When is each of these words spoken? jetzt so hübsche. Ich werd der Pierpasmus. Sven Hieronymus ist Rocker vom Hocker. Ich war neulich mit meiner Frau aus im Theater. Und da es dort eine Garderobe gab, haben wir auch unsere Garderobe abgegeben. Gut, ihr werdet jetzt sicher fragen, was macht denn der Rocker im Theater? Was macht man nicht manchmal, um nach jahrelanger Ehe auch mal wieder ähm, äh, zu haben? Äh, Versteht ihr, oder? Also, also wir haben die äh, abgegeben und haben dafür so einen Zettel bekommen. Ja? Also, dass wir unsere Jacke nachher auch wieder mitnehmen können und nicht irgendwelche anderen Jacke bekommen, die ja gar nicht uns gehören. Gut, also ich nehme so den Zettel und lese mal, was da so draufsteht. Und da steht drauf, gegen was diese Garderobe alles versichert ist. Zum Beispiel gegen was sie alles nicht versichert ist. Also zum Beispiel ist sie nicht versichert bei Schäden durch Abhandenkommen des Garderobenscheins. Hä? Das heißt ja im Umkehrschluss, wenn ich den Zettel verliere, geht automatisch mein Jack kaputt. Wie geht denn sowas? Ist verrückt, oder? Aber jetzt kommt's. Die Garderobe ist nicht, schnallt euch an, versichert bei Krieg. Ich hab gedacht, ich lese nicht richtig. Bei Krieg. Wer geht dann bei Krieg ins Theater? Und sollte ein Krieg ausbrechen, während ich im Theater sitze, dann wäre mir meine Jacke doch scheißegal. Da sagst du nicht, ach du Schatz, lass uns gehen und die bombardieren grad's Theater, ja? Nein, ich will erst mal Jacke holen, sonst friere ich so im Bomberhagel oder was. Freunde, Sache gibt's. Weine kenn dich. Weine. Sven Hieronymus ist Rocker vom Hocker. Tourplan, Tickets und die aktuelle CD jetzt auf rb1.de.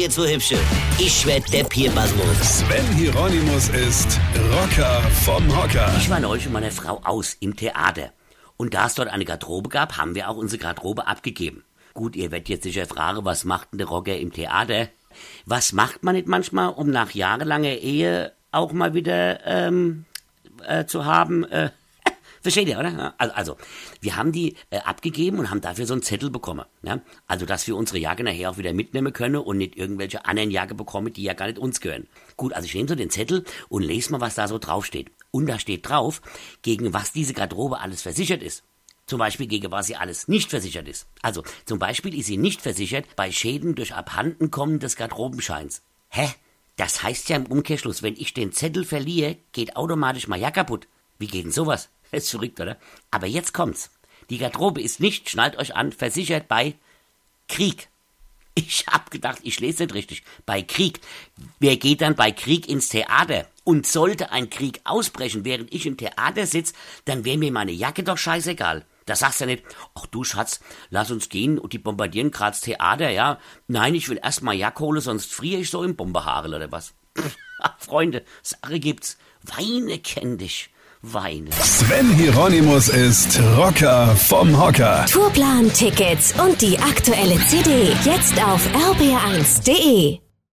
jetzt 0.00 0.14
so 0.14 0.26
hübsche. 0.26 0.56
Ich 0.98 1.26
werd 1.26 1.52
der 1.52 1.64
Pierpasmus. 1.64 2.60
Sven 2.60 2.86
Hieronymus 2.96 3.68
ist 3.68 4.18
Rocker 4.50 5.02
vom 5.24 5.46
Hocker. 5.54 5.92
Ich 5.98 6.08
war 6.08 6.20
neulich 6.20 6.44
mit 6.44 6.54
meiner 6.54 6.70
Frau 6.70 7.02
aus 7.04 7.36
im 7.40 7.54
Theater. 7.54 8.10
Und 8.56 8.72
da 8.72 8.86
es 8.86 8.94
dort 8.94 9.08
eine 9.08 9.26
Garderobe 9.26 9.68
gab, 9.68 9.98
haben 9.98 10.14
wir 10.14 10.30
auch 10.30 10.36
unsere 10.36 10.62
Garderobe 10.62 11.06
abgegeben. 11.06 11.64
Gut, 11.92 12.16
ihr 12.16 12.30
werdet 12.30 12.48
jetzt 12.48 12.62
sicher 12.62 12.86
fragen, 12.86 13.26
was 13.26 13.44
macht 13.44 13.72
denn 13.72 13.78
der 13.78 13.88
Rocker 13.88 14.16
im 14.16 14.32
Theater? 14.32 14.88
Was 15.44 15.72
macht 15.74 16.02
man 16.02 16.14
nicht 16.14 16.28
manchmal, 16.28 16.70
um 16.70 16.90
nach 16.90 17.10
jahrelanger 17.10 17.76
Ehe 17.76 18.32
auch 18.52 18.72
mal 18.72 18.94
wieder 18.94 19.44
ähm, 19.44 20.06
äh, 20.66 20.86
zu 20.86 21.04
haben? 21.04 21.44
Äh, 21.44 21.70
Versteht 22.42 22.68
ihr, 22.68 22.78
oder? 22.78 23.14
Also, 23.18 23.34
also 23.34 23.56
wir 24.00 24.16
haben 24.16 24.32
die 24.32 24.56
äh, 24.70 24.78
abgegeben 24.78 25.38
und 25.38 25.50
haben 25.50 25.60
dafür 25.60 25.86
so 25.86 25.92
einen 25.92 26.02
Zettel 26.02 26.30
bekommen. 26.30 26.64
Ja? 26.82 27.00
Also, 27.26 27.44
dass 27.44 27.66
wir 27.66 27.76
unsere 27.76 27.98
Jacke 27.98 28.24
nachher 28.24 28.50
auch 28.50 28.58
wieder 28.58 28.72
mitnehmen 28.72 29.12
können 29.12 29.36
und 29.36 29.58
nicht 29.58 29.76
irgendwelche 29.76 30.24
anderen 30.24 30.50
Jacke 30.50 30.74
bekommen, 30.74 31.12
die 31.12 31.22
ja 31.22 31.34
gar 31.34 31.46
nicht 31.46 31.58
uns 31.58 31.80
gehören. 31.80 32.06
Gut, 32.36 32.54
also 32.54 32.66
ich 32.66 32.74
nehme 32.74 32.88
so 32.88 32.94
den 32.94 33.10
Zettel 33.10 33.44
und 33.68 33.82
lese 33.82 34.12
mal, 34.12 34.20
was 34.20 34.36
da 34.36 34.48
so 34.48 34.58
draufsteht. 34.58 35.10
Und 35.30 35.46
da 35.46 35.58
steht 35.58 35.88
drauf, 35.88 36.22
gegen 36.62 36.94
was 36.94 37.12
diese 37.12 37.34
Garderobe 37.34 37.80
alles 37.80 38.02
versichert 38.02 38.42
ist. 38.42 38.64
Zum 39.06 39.18
Beispiel 39.18 39.46
gegen 39.46 39.70
was 39.70 39.86
sie 39.86 39.96
alles 39.96 40.28
nicht 40.28 40.50
versichert 40.50 40.88
ist. 40.88 41.08
Also 41.20 41.42
zum 41.66 41.78
Beispiel 41.78 42.16
ist 42.18 42.26
sie 42.26 42.36
nicht 42.36 42.62
versichert 42.62 43.04
bei 43.16 43.32
Schäden 43.32 43.74
durch 43.74 43.94
Abhandenkommen 43.94 44.78
des 44.78 44.96
Garderobenscheins. 44.96 45.82
Hä? 46.08 46.28
Das 46.76 47.02
heißt 47.02 47.28
ja 47.28 47.36
im 47.36 47.46
Umkehrschluss, 47.46 48.02
wenn 48.02 48.14
ich 48.16 48.32
den 48.32 48.52
Zettel 48.52 48.84
verliere, 48.84 49.36
geht 49.52 49.76
automatisch 49.76 50.28
mein 50.28 50.40
Jack 50.40 50.54
kaputt. 50.54 50.86
Wie 51.18 51.26
geht 51.26 51.44
denn 51.44 51.52
sowas? 51.52 51.90
Ist 52.12 52.30
verrückt, 52.30 52.60
oder? 52.60 52.76
Aber 53.10 53.26
jetzt 53.26 53.54
kommt's. 53.54 53.90
Die 54.30 54.38
Garderobe 54.38 54.80
ist 54.80 55.00
nicht, 55.00 55.28
schnallt 55.28 55.56
euch 55.56 55.74
an, 55.74 55.92
versichert 55.92 56.48
bei 56.48 56.74
Krieg. 57.48 57.88
Ich 58.54 58.86
hab 58.86 59.10
gedacht, 59.10 59.38
ich 59.42 59.60
lese 59.60 59.84
nicht 59.84 59.94
richtig. 59.94 60.22
Bei 60.44 60.62
Krieg. 60.62 61.00
Wer 61.60 61.76
geht 61.76 62.00
dann 62.00 62.14
bei 62.14 62.32
Krieg 62.32 62.68
ins 62.68 62.88
Theater? 62.88 63.46
Und 63.64 63.86
sollte 63.86 64.32
ein 64.32 64.50
Krieg 64.50 64.80
ausbrechen, 64.84 65.44
während 65.44 65.72
ich 65.72 65.86
im 65.86 65.96
Theater 65.96 66.46
sitze, 66.46 66.74
dann 67.04 67.24
wäre 67.24 67.38
mir 67.38 67.52
meine 67.52 67.72
Jacke 67.72 68.02
doch 68.02 68.18
scheißegal. 68.18 68.84
Da 69.06 69.16
sagst 69.16 69.40
du 69.40 69.46
nicht, 69.46 69.64
ach 69.94 70.06
du 70.06 70.24
Schatz, 70.24 70.60
lass 70.90 71.10
uns 71.10 71.28
gehen 71.28 71.58
und 71.58 71.72
die 71.72 71.78
bombardieren 71.78 72.30
grad's 72.30 72.60
Theater, 72.60 73.10
ja? 73.10 73.40
Nein, 73.66 73.94
ich 73.94 74.08
will 74.08 74.20
erst 74.22 74.42
mal 74.42 74.54
Jacke 74.54 74.84
holen, 74.84 75.00
sonst 75.00 75.32
friere 75.32 75.60
ich 75.62 75.70
so 75.70 75.82
im 75.82 75.96
Bomberhagel 75.96 76.54
oder 76.54 76.70
was. 76.70 76.94
Freunde, 77.78 78.24
Sache 78.42 78.78
gibt's. 78.78 79.18
Weine 79.42 79.98
kenn 79.98 80.38
dich. 80.38 80.70
Weine. 81.02 81.50
Sven 81.52 82.10
Hieronymus 82.10 82.88
ist 82.90 83.40
Rocker 83.56 84.14
vom 84.16 84.60
Hocker. 84.60 85.06
Tourplan, 85.06 85.72
Tickets 85.72 86.34
und 86.38 86.60
die 86.60 86.78
aktuelle 86.78 87.38
CD 87.46 87.92
jetzt 88.04 88.34
auf 88.44 88.68
rb1.de. 88.74 90.18